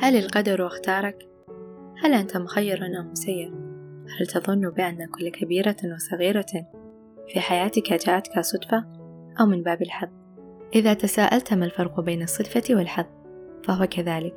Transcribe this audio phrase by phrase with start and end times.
[0.00, 1.28] هل القدر اختارك؟
[2.02, 3.52] هل أنت مخير أم مسير؟
[4.18, 6.46] هل تظن بأن كل كبيرة وصغيرة
[7.28, 8.84] في حياتك جاءتك صدفة
[9.40, 10.08] أو من باب الحظ؟
[10.74, 13.04] إذا تساءلت ما الفرق بين الصدفة والحظ
[13.64, 14.34] فهو كذلك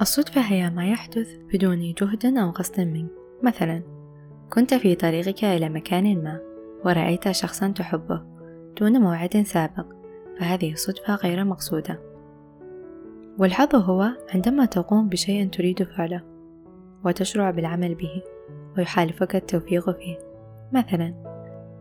[0.00, 3.10] الصدفة هي ما يحدث بدون جهد أو قصد منك
[3.42, 3.82] مثلا
[4.50, 6.40] كنت في طريقك إلى مكان ما
[6.84, 8.22] ورأيت شخصا تحبه
[8.80, 9.86] دون موعد سابق
[10.38, 12.09] فهذه صدفة غير مقصودة
[13.38, 16.22] والحظ هو عندما تقوم بشيء تريد فعله
[17.04, 18.22] وتشرع بالعمل به
[18.78, 20.18] ويحالفك التوفيق فيه.
[20.72, 21.14] مثلا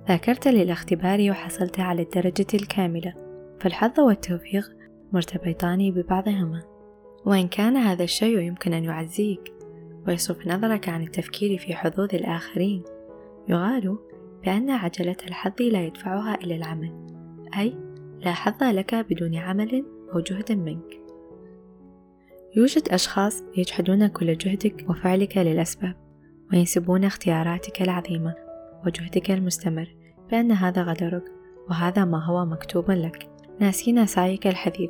[0.07, 3.13] ذاكرت للاختبار وحصلت على الدرجة الكاملة
[3.59, 4.71] فالحظ والتوفيق
[5.13, 6.63] مرتبطان ببعضهما.
[7.25, 9.53] وإن كان هذا الشيء يمكن أن يعزيك
[10.07, 12.83] ويصرف نظرك عن التفكير في حظوظ الآخرين
[13.47, 13.97] يقال
[14.43, 16.91] بأن عجلة الحظ لا يدفعها إلى العمل
[17.57, 17.75] أي
[18.25, 20.98] لا حظ لك بدون عمل أو جهد منك.
[22.55, 25.95] يوجد أشخاص يجحدون كل جهدك وفعلك للأسباب
[26.53, 28.35] وينسبون اختياراتك العظيمة
[28.85, 29.95] وجهدك المستمر
[30.31, 31.23] بأن هذا غدرك
[31.69, 33.29] وهذا ما هو مكتوب لك.
[33.59, 34.89] ناسين سعيك الحثيث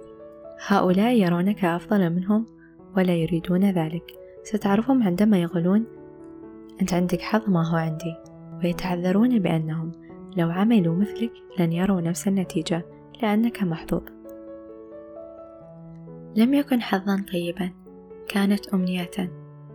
[0.68, 2.46] هؤلاء يرونك أفضل منهم
[2.98, 4.04] ولا يريدون ذلك.
[4.44, 5.86] ستعرفهم عندما يقولون
[6.82, 8.16] أنت عندك حظ ما هو عندي.
[8.64, 9.92] ويتعذرون بأنهم
[10.38, 12.86] لو عملوا مثلك لن يروا نفس النتيجة
[13.22, 14.19] لأنك محظوظ.
[16.40, 17.70] لم يكن حظا طيبا
[18.28, 19.12] كانت أمنية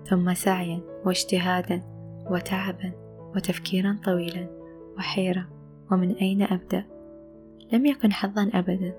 [0.04, 1.82] ثم سعيا واجتهادا
[2.30, 2.92] وتعبا
[3.36, 4.48] وتفكيرا طويلا
[4.96, 5.48] وحيرة
[5.92, 6.84] ومن أين أبدأ؟
[7.72, 8.94] لم يكن حظا أبدا.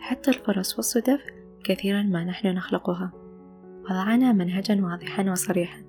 [0.00, 1.20] حتى الفرص والصدف
[1.64, 3.12] كثيرا ما نحن نخلقها.
[3.84, 5.82] وضعنا منهجا واضحا وصريحا.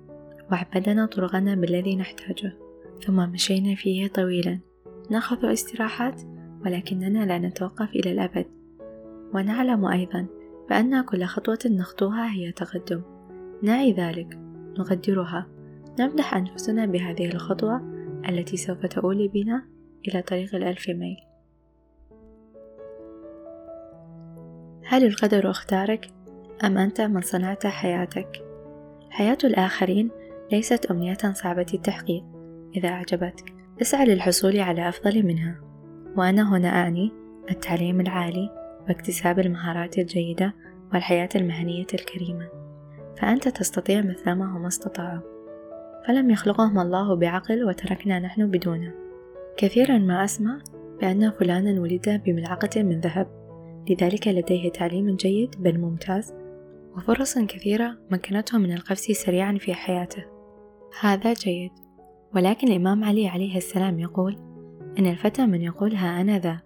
[0.52, 2.52] وعبدنا طرقنا بالذي نحتاجه.
[3.06, 4.58] ثم مشينا فيه طويلا.
[5.10, 6.22] نأخذ استراحات
[6.64, 8.46] ولكننا لا نتوقف إلى الأبد.
[9.34, 10.26] ونعلم أيضا
[10.68, 13.02] بأن كل خطوة نخطوها هي تقدم.
[13.62, 14.38] نعي ذلك.
[14.78, 15.46] نقدرها.
[16.00, 17.80] نمدح أنفسنا بهذه الخطوة
[18.28, 19.64] التي سوف تؤول بنا
[20.08, 21.16] إلى طريق الألف ميل.
[24.84, 26.10] هل القدر أختارك
[26.64, 28.44] أم أنت من صنعت حياتك؟
[29.10, 30.10] حياة الآخرين
[30.52, 32.24] ليست أمنية صعبة التحقيق
[32.76, 33.54] إذا أعجبتك.
[33.82, 35.60] اسعى للحصول على أفضل منها.
[36.16, 37.12] وأنا هنا أعني
[37.50, 38.67] التعليم العالي.
[38.88, 40.54] واكتساب المهارات الجيدة
[40.92, 42.48] والحياة المهنية الكريمة.
[43.20, 45.38] فأنت تستطيع مثل ما هم استطاعوا.
[46.06, 48.94] فلم يخلقهم الله بعقل وتركنا نحن بدونه.
[49.56, 50.58] كثيرا ما أسمع
[51.00, 53.26] بأن فلانا ولد بملعقة من ذهب.
[53.90, 56.34] لذلك لديه تعليم جيد بل ممتاز.
[56.96, 60.24] وفرص كثيرة مكنته من القفز سريعا في حياته.
[61.00, 61.70] هذا جيد.
[62.34, 64.36] ولكن الإمام علي عليه السلام يقول
[64.98, 66.60] إن الفتى من يقول ها أنا ذا.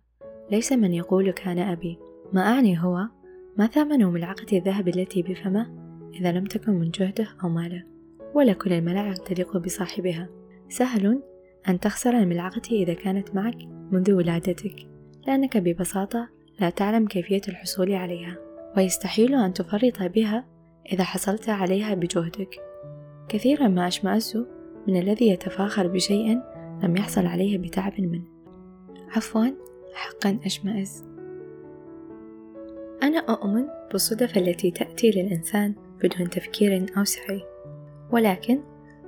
[0.51, 1.99] ليس من يقول كان أبي.
[2.33, 3.09] ما أعني هو؟
[3.59, 5.83] ما ثمن ملعقة الذهب التي بفمه
[6.15, 7.85] إذا لم تكن من جهده أو ماله
[8.35, 10.29] ولا كل الملعقة تليق بصاحبها.
[10.69, 11.23] سهل
[11.69, 13.57] أن تخسر الملعقة إذا كانت معك
[13.91, 14.77] منذ ولادتك
[15.27, 16.29] لأنك ببساطة
[16.61, 18.37] لا تعلم كيفية الحصول عليها
[18.77, 20.45] ويستحيل أن تفرط بها
[20.93, 22.61] إذا حصلت عليها بجهدك.
[23.29, 24.45] كثيرا ما أشمأز
[24.89, 26.41] من الذي يتفاخر بشيء
[26.83, 28.25] لم يحصل عليه بتعب منه.
[29.17, 29.47] عفوا
[29.95, 31.12] حقا أشمئز
[33.03, 37.43] أنا أؤمن بالصدف التي تأتي للإنسان بدون تفكير أو سعي.
[38.11, 38.61] ولكن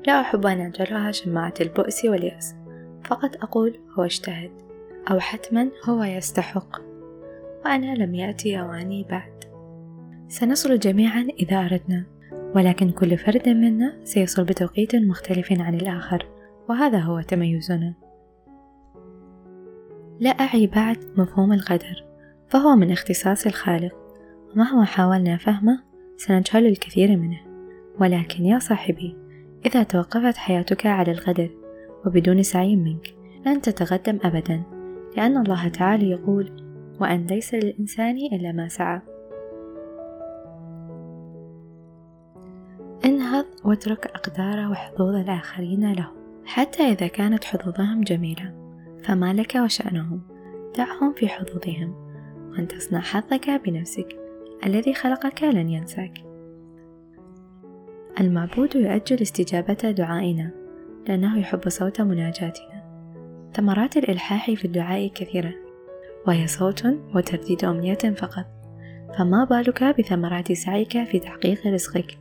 [0.06, 2.55] لا أحب أن أجعلها شماعة البؤس واليأس.
[3.05, 4.50] فقط أقول هو اجتهد
[5.10, 6.81] أو حتما هو يستحق.
[7.65, 9.44] وأنا لم يأتي أواني بعد.
[10.28, 12.05] سنصل جميعا إذا أردنا
[12.55, 16.26] ولكن كل فرد منا سيصل بتوقيت مختلف عن الآخر.
[16.69, 17.94] وهذا هو تميزنا.
[20.21, 22.14] لا أعي بعد مفهوم القدر.
[22.55, 23.95] فهو من اختصاص الخالق.
[24.53, 25.83] ومهما حاولنا فهمه
[26.17, 27.41] سنجهل الكثير منه.
[28.01, 29.17] ولكن يا صاحبي
[29.67, 31.51] إذا توقفت حياتك على القدر
[32.07, 33.15] وبدون سعي منك
[33.47, 34.62] لن تتقدم أبدا
[35.17, 36.51] لأن الله تعالى يقول
[37.01, 39.00] وأن ليس للإنسان إلا ما سعى
[43.05, 46.15] انهض واترك أقدار وحظوظ الآخرين لهم
[46.45, 48.55] حتى إذا كانت حظوظهم جميلة.
[49.03, 50.21] فما لك وشأنهم؟
[50.77, 52.13] دعهم في حظوظهم.
[52.55, 54.17] وأن تصنع حظك بنفسك.
[54.67, 56.19] الذي خلقك لن ينساك.
[58.21, 60.51] المعبود يؤجل استجابة دعائنا.
[61.09, 62.85] لأنه يحب صوت مناجاتنا.
[63.55, 65.55] ثمرات الإلحاح في الدعاء كثيرة.
[66.27, 68.47] وهي صوت وترديد أمنية فقط.
[69.19, 72.19] فما بالك بثمرات سعيك في تحقيق رزقك؟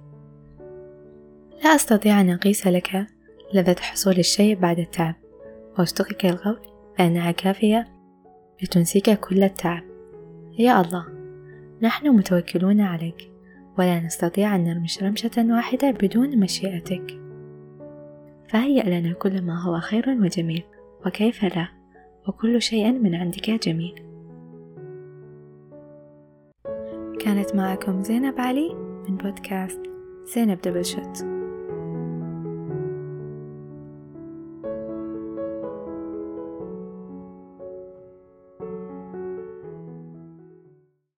[1.64, 3.08] لا أستطيع أن أقيس لك
[3.54, 5.16] لذة حصول الشيء بعد التعب.
[5.80, 6.60] وأصدقك القول
[6.98, 7.88] بأنها كافية.
[8.64, 9.93] لتنسيك كل التعب.
[10.60, 11.06] يا الله
[11.82, 13.32] نحن متوكلون عليك
[13.80, 17.20] ولا نستطيع أن نرمش رمشة واحدة بدون مشيئتك.
[18.50, 20.64] فهيأ لنا كل ما هو خير وجميل
[21.06, 21.68] وكيف لا؟
[22.28, 23.96] وكل شيء من عندك جميل.
[27.20, 28.74] كانت معكم زينب علي
[29.10, 29.82] من بودكاست
[30.36, 31.33] زينب دبل شوت.